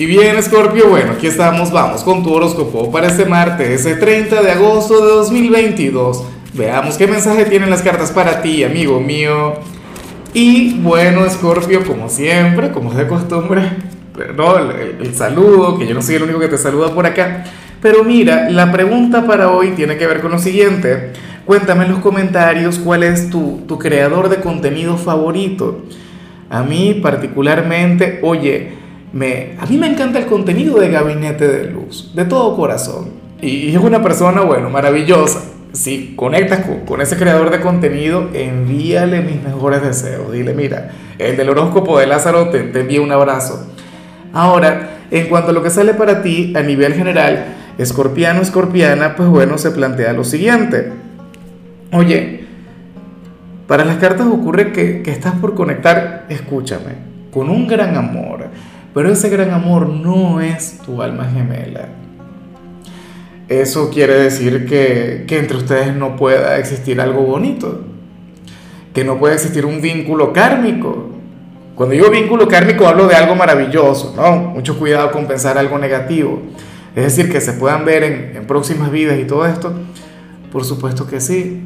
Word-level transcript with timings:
Y 0.00 0.06
bien, 0.06 0.40
Scorpio, 0.40 0.88
bueno, 0.88 1.14
aquí 1.14 1.26
estamos, 1.26 1.72
vamos 1.72 2.04
con 2.04 2.22
tu 2.22 2.32
horóscopo 2.32 2.88
para 2.92 3.08
este 3.08 3.24
martes, 3.24 3.68
ese 3.68 3.96
30 3.96 4.42
de 4.42 4.52
agosto 4.52 5.04
de 5.04 5.12
2022. 5.12 6.22
Veamos 6.54 6.96
qué 6.96 7.08
mensaje 7.08 7.46
tienen 7.46 7.68
las 7.68 7.82
cartas 7.82 8.12
para 8.12 8.40
ti, 8.40 8.62
amigo 8.62 9.00
mío. 9.00 9.54
Y 10.32 10.74
bueno, 10.74 11.28
Scorpio, 11.28 11.84
como 11.84 12.08
siempre, 12.08 12.70
como 12.70 12.94
de 12.94 13.08
costumbre, 13.08 13.72
¿no? 14.36 14.56
El, 14.58 15.04
el, 15.04 15.14
saludo, 15.16 15.76
que 15.76 15.88
yo 15.88 15.96
no 15.96 16.02
soy 16.02 16.14
el 16.14 16.22
único 16.22 16.38
que 16.38 16.46
te 16.46 16.58
saluda 16.58 16.94
por 16.94 17.04
acá. 17.04 17.42
Pero 17.82 18.04
mira, 18.04 18.48
la 18.50 18.70
pregunta 18.70 19.26
para 19.26 19.50
hoy 19.50 19.70
tiene 19.70 19.96
que 19.96 20.06
ver 20.06 20.20
con 20.20 20.30
lo 20.30 20.38
siguiente. 20.38 21.12
Cuéntame 21.44 21.86
en 21.86 21.90
los 21.90 22.00
comentarios 22.00 22.78
cuál 22.78 23.02
es 23.02 23.30
tu, 23.30 23.62
tu 23.66 23.80
creador 23.80 24.28
de 24.28 24.36
contenido 24.36 24.96
favorito. 24.96 25.82
A 26.50 26.62
mí 26.62 27.00
particularmente, 27.02 28.20
oye, 28.22 28.78
me, 29.12 29.56
a 29.58 29.66
mí 29.66 29.76
me 29.76 29.86
encanta 29.86 30.18
el 30.18 30.26
contenido 30.26 30.78
de 30.78 30.90
Gabinete 30.90 31.48
de 31.48 31.70
Luz, 31.70 32.12
de 32.14 32.24
todo 32.24 32.56
corazón. 32.56 33.10
Y, 33.40 33.74
es 33.74 33.80
una 33.80 34.02
persona, 34.02 34.42
bueno, 34.42 34.70
maravillosa. 34.70 35.40
Si 35.72 36.14
conectas 36.16 36.64
con, 36.86 37.00
ese 37.00 37.16
creador 37.16 37.50
de 37.50 37.60
contenido, 37.60 38.28
envíale 38.34 39.20
mis 39.20 39.42
mejores 39.42 39.82
deseos. 39.82 40.32
Dile, 40.32 40.54
mira, 40.54 40.90
el 41.18 41.36
del 41.36 41.48
horóscopo 41.50 41.98
de 41.98 42.06
Lázaro 42.06 42.48
te, 42.48 42.60
te 42.64 42.80
envía 42.80 43.00
un 43.00 43.12
abrazo. 43.12 43.66
Ahora, 44.32 44.98
en 45.10 45.26
cuanto 45.28 45.50
a 45.50 45.52
lo 45.52 45.62
que 45.62 45.70
sale 45.70 45.94
para 45.94 46.22
ti 46.22 46.52
a 46.56 46.62
nivel 46.62 46.94
general, 46.94 47.54
escorpiano, 47.78 48.42
escorpiana, 48.42 49.14
pues 49.14 49.28
bueno, 49.28 49.56
se 49.56 49.70
plantea 49.70 50.12
lo 50.12 50.24
siguiente. 50.24 50.92
Oye, 51.92 52.44
para 53.66 53.84
las 53.84 53.96
cartas 53.96 54.26
ocurre 54.26 54.72
que, 54.72 55.02
que 55.02 55.10
estás 55.10 55.34
por 55.34 55.54
conectar, 55.54 56.26
escúchame, 56.28 56.92
con 57.30 57.48
un 57.50 57.66
gran 57.66 57.96
amor 57.96 58.48
pero 58.94 59.12
ese 59.12 59.28
gran 59.28 59.50
amor 59.50 59.88
no 59.88 60.40
es 60.40 60.78
tu 60.78 61.02
alma 61.02 61.28
gemela. 61.32 61.88
Eso 63.48 63.90
quiere 63.90 64.14
decir 64.14 64.66
que, 64.66 65.24
entre 65.28 65.56
ustedes 65.56 65.94
no 65.94 66.16
pueda 66.16 66.58
existir 66.58 67.00
algo 67.00 67.22
bonito, 67.22 67.82
que 68.92 69.04
no 69.04 69.18
puede 69.18 69.34
existir 69.34 69.64
un 69.64 69.80
vínculo 69.80 70.32
kármico. 70.32 71.10
Cuando 71.74 71.94
digo 71.94 72.10
vínculo 72.10 72.48
kármico 72.48 72.86
hablo 72.86 73.06
de 73.06 73.14
algo 73.14 73.34
maravilloso, 73.34 74.14
¿no? 74.16 74.36
Mucho 74.36 74.78
cuidado 74.78 75.12
con 75.12 75.26
pensar 75.26 75.56
algo 75.56 75.78
negativo. 75.78 76.42
Es 76.96 77.04
decir, 77.04 77.30
que 77.30 77.40
se 77.40 77.52
puedan 77.52 77.84
ver 77.84 78.02
en, 78.02 78.36
en 78.36 78.46
próximas 78.46 78.90
vidas 78.90 79.18
y 79.18 79.24
todo 79.24 79.46
esto. 79.46 79.72
Por 80.50 80.64
supuesto 80.64 81.06
que 81.06 81.20
sí. 81.20 81.62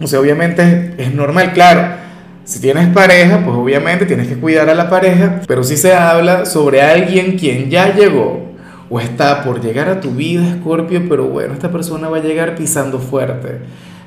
O 0.00 0.06
sea, 0.06 0.20
obviamente 0.20 0.94
es 0.96 1.14
normal, 1.14 1.52
claro 1.52 2.07
si 2.48 2.60
tienes 2.62 2.88
pareja, 2.88 3.42
pues 3.44 3.54
obviamente 3.54 4.06
tienes 4.06 4.26
que 4.26 4.36
cuidar 4.36 4.70
a 4.70 4.74
la 4.74 4.88
pareja, 4.88 5.42
pero 5.46 5.62
si 5.62 5.76
se 5.76 5.92
habla 5.92 6.46
sobre 6.46 6.80
alguien 6.80 7.36
quien 7.36 7.68
ya 7.68 7.94
llegó 7.94 8.54
o 8.88 8.98
está 9.00 9.44
por 9.44 9.60
llegar 9.60 9.90
a 9.90 10.00
tu 10.00 10.12
vida, 10.12 10.56
Scorpio, 10.58 11.02
pero 11.10 11.26
bueno, 11.26 11.52
esta 11.52 11.70
persona 11.70 12.08
va 12.08 12.16
a 12.16 12.22
llegar 12.22 12.56
pisando 12.56 13.00
fuerte, 13.00 13.58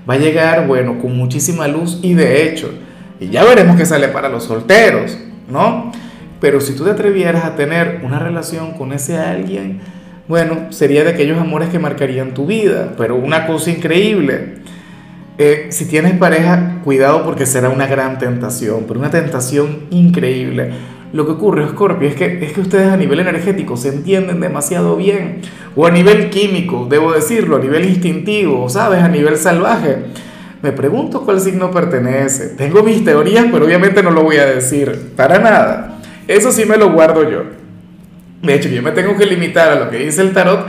va 0.10 0.16
a 0.16 0.18
llegar, 0.18 0.66
bueno, 0.66 0.98
con 0.98 1.16
muchísima 1.16 1.68
luz 1.68 2.00
y 2.02 2.16
de 2.16 2.48
hecho, 2.50 2.72
y 3.20 3.30
ya 3.30 3.44
veremos 3.44 3.78
qué 3.78 3.86
sale 3.86 4.08
para 4.08 4.28
los 4.28 4.46
solteros, 4.46 5.20
¿no? 5.48 5.92
Pero 6.40 6.62
si 6.62 6.74
tú 6.74 6.84
te 6.84 6.90
atrevieras 6.90 7.46
a 7.46 7.56
tener 7.56 8.02
una 8.04 8.18
relación 8.18 8.72
con 8.72 8.92
ese 8.92 9.20
alguien, 9.20 9.82
bueno, 10.28 10.72
sería 10.72 11.04
de 11.04 11.12
aquellos 11.12 11.40
amores 11.40 11.70
que 11.70 11.78
marcarían 11.78 12.34
tu 12.34 12.48
vida, 12.48 12.96
pero 12.98 13.18
una 13.18 13.46
cosa 13.46 13.70
increíble 13.70 14.62
eh, 15.44 15.72
si 15.72 15.86
tienes 15.86 16.14
pareja, 16.20 16.82
cuidado 16.84 17.24
porque 17.24 17.48
será 17.48 17.70
una 17.70 17.88
gran 17.88 18.20
tentación, 18.20 18.86
pero 18.88 19.00
una 19.00 19.10
tentación 19.10 19.88
increíble. 19.90 20.70
Lo 21.14 21.26
que 21.26 21.32
ocurre, 21.32 21.68
Scorpio, 21.68 22.08
es 22.08 22.14
que, 22.14 22.46
es 22.46 22.54
que 22.54 22.62
ustedes 22.62 22.92
a 22.92 22.96
nivel 22.96 23.22
energético 23.22 23.76
se 23.76 23.88
entienden 23.88 24.40
demasiado 24.40 24.96
bien, 24.98 25.42
o 25.76 25.88
a 25.88 25.90
nivel 25.90 26.30
químico, 26.30 26.86
debo 26.88 27.12
decirlo, 27.12 27.56
a 27.56 27.60
nivel 27.60 27.86
instintivo, 27.86 28.70
¿sabes? 28.70 29.02
A 29.02 29.08
nivel 29.08 29.36
salvaje. 29.36 30.04
Me 30.62 30.74
pregunto 30.74 31.22
cuál 31.26 31.42
signo 31.42 31.72
pertenece. 31.72 32.50
Tengo 32.50 32.84
mis 32.84 33.04
teorías, 33.04 33.48
pero 33.52 33.66
obviamente 33.66 34.04
no 34.04 34.12
lo 34.12 34.22
voy 34.22 34.38
a 34.38 34.46
decir, 34.46 35.14
para 35.16 35.40
nada. 35.40 36.02
Eso 36.28 36.52
sí 36.52 36.66
me 36.66 36.78
lo 36.78 36.92
guardo 36.92 37.28
yo. 37.28 37.46
De 38.44 38.54
hecho, 38.54 38.70
yo 38.70 38.84
me 38.84 38.92
tengo 38.92 39.18
que 39.18 39.26
limitar 39.26 39.72
a 39.72 39.80
lo 39.80 39.90
que 39.90 39.98
dice 39.98 40.22
el 40.22 40.34
tarot 40.34 40.68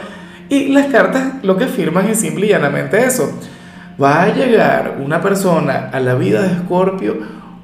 y 0.49 0.69
las 0.69 0.87
cartas 0.87 1.43
lo 1.43 1.59
que 1.59 1.65
afirman 1.65 2.09
es 2.09 2.21
simple 2.21 2.47
y 2.47 2.49
llanamente 2.49 3.05
eso 3.05 3.38
va 4.01 4.23
a 4.23 4.35
llegar 4.35 4.99
una 5.03 5.21
persona 5.21 5.91
a 5.93 6.01
la 6.01 6.15
vida 6.15 6.43
de 6.43 6.53
Escorpio 6.53 7.17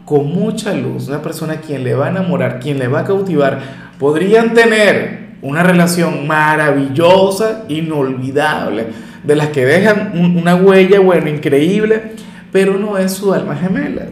con 0.04 0.32
mucha 0.32 0.72
luz, 0.72 1.08
una 1.08 1.20
persona 1.20 1.54
a 1.54 1.60
quien 1.60 1.84
le 1.84 1.94
va 1.94 2.06
a 2.06 2.10
enamorar, 2.10 2.60
quien 2.60 2.78
le 2.78 2.88
va 2.88 3.00
a 3.00 3.04
cautivar. 3.04 3.58
Podrían 3.98 4.54
tener 4.54 5.28
una 5.42 5.62
relación 5.62 6.26
maravillosa, 6.26 7.64
inolvidable, 7.68 8.86
de 9.22 9.36
las 9.36 9.48
que 9.48 9.66
dejan 9.66 10.12
una 10.36 10.54
huella, 10.54 11.00
bueno, 11.00 11.28
increíble, 11.28 12.12
pero 12.52 12.78
no 12.78 12.96
es 12.96 13.12
su 13.12 13.32
alma 13.34 13.54
gemela. 13.54 14.06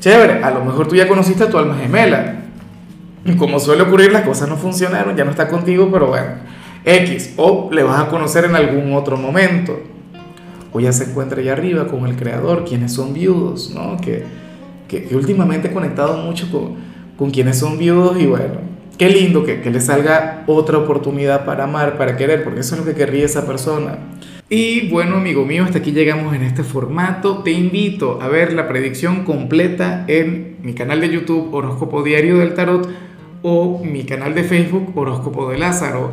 Chévere, 0.00 0.44
a 0.44 0.50
lo 0.50 0.64
mejor 0.64 0.86
tú 0.86 0.94
ya 0.94 1.08
conociste 1.08 1.44
a 1.44 1.50
tu 1.50 1.58
alma 1.58 1.76
gemela. 1.76 2.36
Y 3.24 3.34
como 3.34 3.58
suele 3.58 3.82
ocurrir, 3.82 4.12
las 4.12 4.22
cosas 4.22 4.48
no 4.48 4.56
funcionaron, 4.56 5.16
ya 5.16 5.24
no 5.24 5.32
está 5.32 5.48
contigo, 5.48 5.88
pero 5.92 6.06
bueno, 6.06 6.26
X, 6.84 7.34
o 7.36 7.68
le 7.72 7.82
vas 7.82 8.00
a 8.00 8.08
conocer 8.08 8.44
en 8.44 8.54
algún 8.54 8.94
otro 8.94 9.16
momento 9.16 9.97
o 10.72 10.80
ya 10.80 10.92
se 10.92 11.04
encuentra 11.04 11.40
allá 11.40 11.52
arriba 11.52 11.88
con 11.88 12.06
el 12.06 12.16
creador, 12.16 12.64
quienes 12.64 12.92
son 12.92 13.14
viudos, 13.14 13.72
¿no? 13.74 13.96
Que, 13.98 14.24
que, 14.88 15.14
últimamente 15.14 15.68
he 15.68 15.72
conectado 15.72 16.18
mucho 16.18 16.50
con, 16.50 16.74
con, 17.16 17.30
quienes 17.30 17.58
son 17.58 17.78
viudos 17.78 18.20
y 18.20 18.26
bueno, 18.26 18.60
qué 18.96 19.08
lindo 19.08 19.44
que, 19.44 19.60
que 19.60 19.70
le 19.70 19.80
salga 19.80 20.44
otra 20.46 20.78
oportunidad 20.78 21.44
para 21.44 21.64
amar, 21.64 21.96
para 21.96 22.16
querer, 22.16 22.44
porque 22.44 22.60
eso 22.60 22.74
es 22.74 22.80
lo 22.80 22.86
que 22.86 22.94
querría 22.94 23.24
esa 23.24 23.46
persona. 23.46 23.98
Y 24.50 24.88
bueno, 24.88 25.16
amigo 25.16 25.44
mío, 25.44 25.64
hasta 25.64 25.78
aquí 25.78 25.92
llegamos 25.92 26.34
en 26.34 26.42
este 26.42 26.62
formato. 26.62 27.42
Te 27.42 27.50
invito 27.50 28.18
a 28.22 28.28
ver 28.28 28.54
la 28.54 28.66
predicción 28.66 29.24
completa 29.24 30.06
en 30.08 30.56
mi 30.62 30.72
canal 30.72 31.02
de 31.02 31.10
YouTube 31.10 31.52
Horóscopo 31.52 32.02
Diario 32.02 32.38
del 32.38 32.54
Tarot 32.54 32.88
o 33.42 33.84
mi 33.84 34.04
canal 34.04 34.34
de 34.34 34.44
Facebook 34.44 34.96
Horóscopo 34.96 35.50
de 35.50 35.58
Lázaro. 35.58 36.12